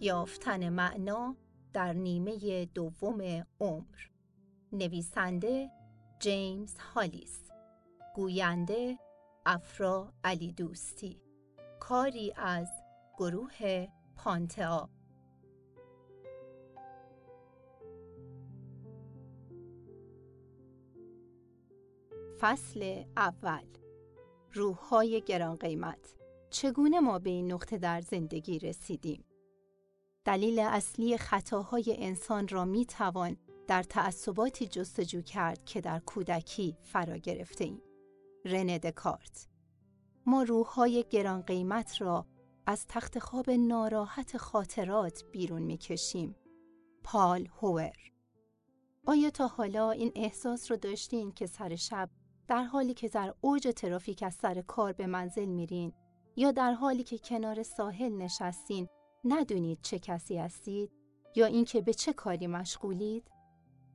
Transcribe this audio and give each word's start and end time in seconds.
یافتن 0.00 0.68
معنا 0.68 1.36
در 1.72 1.92
نیمه 1.92 2.64
دوم 2.64 3.46
عمر. 3.60 3.98
نویسنده 4.72 5.70
جیمز 6.18 6.78
هالیس. 6.78 7.50
گوینده 8.14 8.98
افرا 9.46 10.12
علی 10.24 10.52
دوستی. 10.52 11.20
کاری 11.80 12.32
از 12.36 12.68
گروه 13.18 13.86
پانتئا. 14.16 14.88
فصل 22.40 23.04
اول. 23.16 23.64
روحهای 24.52 25.22
گران 25.26 25.56
قیمت 25.56 26.14
چگونه 26.50 27.00
ما 27.00 27.18
به 27.18 27.30
این 27.30 27.52
نقطه 27.52 27.78
در 27.78 28.00
زندگی 28.00 28.58
رسیدیم؟ 28.58 29.24
دلیل 30.24 30.58
اصلی 30.58 31.18
خطاهای 31.18 31.96
انسان 31.98 32.48
را 32.48 32.64
می 32.64 32.86
توان 32.86 33.36
در 33.68 33.82
تعصباتی 33.82 34.66
جستجو 34.66 35.22
کرد 35.22 35.64
که 35.64 35.80
در 35.80 35.98
کودکی 35.98 36.76
فرا 36.82 37.16
گرفته 37.16 37.64
ایم. 37.64 37.82
رنه 38.44 38.78
دکارت 38.78 39.48
ما 40.26 40.42
روحهای 40.42 41.04
گران 41.10 41.42
قیمت 41.42 42.00
را 42.00 42.26
از 42.66 42.86
تخت 42.88 43.18
خواب 43.18 43.50
ناراحت 43.50 44.36
خاطرات 44.36 45.24
بیرون 45.32 45.62
می 45.62 45.78
کشیم. 45.78 46.36
پال 47.04 47.48
هوور 47.60 47.96
آیا 49.06 49.30
تا 49.30 49.46
حالا 49.46 49.90
این 49.90 50.12
احساس 50.14 50.70
رو 50.70 50.76
داشتین 50.76 51.32
که 51.32 51.46
سر 51.46 51.76
شب 51.76 52.10
در 52.48 52.62
حالی 52.62 52.94
که 52.94 53.08
در 53.08 53.34
اوج 53.40 53.68
ترافیک 53.76 54.22
از 54.22 54.34
سر 54.34 54.62
کار 54.62 54.92
به 54.92 55.06
منزل 55.06 55.44
میرین 55.44 55.92
یا 56.36 56.50
در 56.50 56.72
حالی 56.72 57.02
که 57.02 57.18
کنار 57.18 57.62
ساحل 57.62 58.12
نشستین 58.12 58.88
ندونید 59.24 59.78
چه 59.82 59.98
کسی 59.98 60.36
هستید 60.38 60.90
یا 61.34 61.46
اینکه 61.46 61.80
به 61.80 61.94
چه 61.94 62.12
کاری 62.12 62.46
مشغولید؟ 62.46 63.30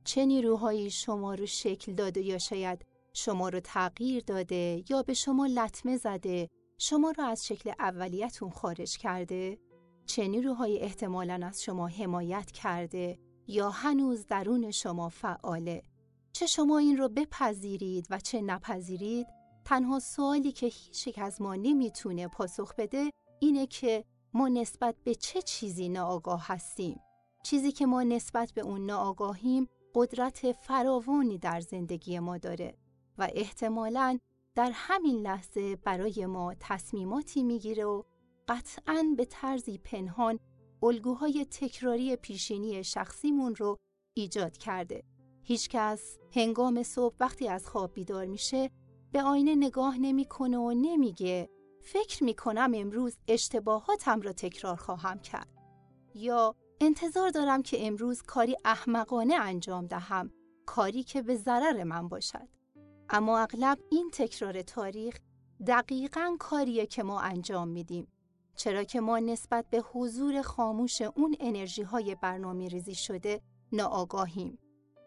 چه 0.04 0.26
نیروهایی 0.26 0.90
شما 0.90 1.34
رو 1.34 1.46
شکل 1.46 1.92
داده 1.92 2.20
یا 2.20 2.38
شاید 2.38 2.84
شما 3.12 3.48
رو 3.48 3.60
تغییر 3.60 4.24
داده 4.26 4.84
یا 4.88 5.02
به 5.02 5.14
شما 5.14 5.46
لطمه 5.46 5.96
زده 5.96 6.48
شما 6.78 7.10
رو 7.10 7.24
از 7.24 7.46
شکل 7.46 7.72
اولیتون 7.78 8.50
خارج 8.50 8.96
کرده؟ 8.96 9.58
چه 10.06 10.28
نیروهایی 10.28 10.78
احتمالاً 10.78 11.46
از 11.46 11.62
شما 11.62 11.88
حمایت 11.88 12.50
کرده 12.50 13.18
یا 13.46 13.70
هنوز 13.70 14.26
درون 14.26 14.70
شما 14.70 15.08
فعاله؟ 15.08 15.82
چه 16.32 16.46
شما 16.46 16.78
این 16.78 16.96
رو 16.96 17.08
بپذیرید 17.08 18.06
و 18.10 18.18
چه 18.18 18.40
نپذیرید؟ 18.40 19.26
تنها 19.64 19.98
سوالی 19.98 20.52
که 20.52 20.66
هیچ 20.66 21.06
یک 21.06 21.18
از 21.18 21.42
ما 21.42 21.54
نمی‌تونه 21.54 22.28
پاسخ 22.28 22.74
بده 22.74 23.10
اینه 23.40 23.66
که 23.66 24.04
ما 24.34 24.48
نسبت 24.48 24.94
به 25.04 25.14
چه 25.14 25.42
چیزی 25.42 25.88
ناآگاه 25.88 26.44
هستیم. 26.46 27.00
چیزی 27.42 27.72
که 27.72 27.86
ما 27.86 28.02
نسبت 28.02 28.52
به 28.52 28.60
اون 28.60 28.86
ناآگاهیم 28.86 29.68
قدرت 29.94 30.52
فراوانی 30.52 31.38
در 31.38 31.60
زندگی 31.60 32.18
ما 32.18 32.38
داره 32.38 32.74
و 33.18 33.28
احتمالاً 33.34 34.18
در 34.54 34.70
همین 34.74 35.16
لحظه 35.16 35.76
برای 35.76 36.26
ما 36.26 36.54
تصمیماتی 36.60 37.42
می‌گیره 37.42 37.84
و 37.84 38.02
قطعاً 38.48 39.14
به 39.16 39.24
طرزی 39.24 39.78
پنهان 39.78 40.38
الگوهای 40.82 41.44
تکراری 41.44 42.16
پیشینی 42.16 42.84
شخصیمون 42.84 43.54
رو 43.54 43.76
ایجاد 44.14 44.56
کرده. 44.56 45.04
هیچکس 45.42 46.18
هنگام 46.32 46.82
صبح 46.82 47.14
وقتی 47.20 47.48
از 47.48 47.66
خواب 47.66 47.94
بیدار 47.94 48.26
میشه 48.26 48.70
به 49.12 49.22
آینه 49.22 49.54
نگاه 49.54 49.98
نمی‌کنه 49.98 50.58
و 50.58 50.72
نمیگه 50.76 51.48
فکر 51.84 52.24
می‌کنم 52.24 52.72
امروز 52.74 53.16
اشتباهاتم 53.28 54.20
را 54.20 54.32
تکرار 54.32 54.76
خواهم 54.76 55.18
کرد. 55.18 55.48
یا 56.14 56.54
انتظار 56.80 57.30
دارم 57.30 57.62
که 57.62 57.86
امروز 57.86 58.22
کاری 58.22 58.56
احمقانه 58.64 59.34
انجام 59.34 59.86
دهم 59.86 60.30
کاری 60.66 61.02
که 61.02 61.22
به 61.22 61.36
ضرر 61.36 61.84
من 61.84 62.08
باشد. 62.08 62.48
اما 63.08 63.38
اغلب 63.38 63.78
این 63.90 64.10
تکرار 64.12 64.62
تاریخ 64.62 65.18
دقیقا 65.66 66.36
کاریه 66.38 66.86
که 66.86 67.02
ما 67.02 67.20
انجام 67.20 67.68
میدیم. 67.68 68.08
چرا 68.56 68.84
که 68.84 69.00
ما 69.00 69.18
نسبت 69.18 69.66
به 69.70 69.80
حضور 69.92 70.42
خاموش 70.42 71.02
اون 71.02 71.36
انرژی 71.40 71.82
های 71.82 72.14
برنامه 72.14 72.68
ریزی 72.68 72.94
شده 72.94 73.40
ناآگاهیم. 73.72 74.58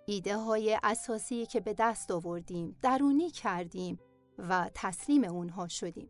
ایده 0.06 0.38
های 0.38 0.80
اساسی 0.84 1.46
که 1.46 1.60
به 1.60 1.76
دست 1.78 2.12
آوردیم 2.12 2.78
درونی 2.82 3.30
کردیم 3.30 4.00
و 4.38 4.70
تسلیم 4.74 5.24
اونها 5.24 5.68
شدیم. 5.68 6.10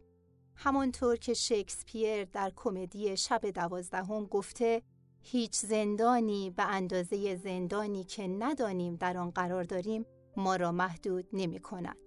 همانطور 0.59 1.15
که 1.15 1.33
شکسپیر 1.33 2.25
در 2.25 2.51
کمدی 2.55 3.17
شب 3.17 3.45
دوازدهم 3.45 4.25
گفته 4.25 4.81
هیچ 5.21 5.55
زندانی 5.55 6.49
به 6.49 6.63
اندازه 6.63 7.35
زندانی 7.35 8.03
که 8.03 8.27
ندانیم 8.27 8.95
در 8.95 9.17
آن 9.17 9.31
قرار 9.31 9.63
داریم 9.63 10.05
ما 10.37 10.55
را 10.55 10.71
محدود 10.71 11.27
نمی 11.33 11.59
کند. 11.59 12.06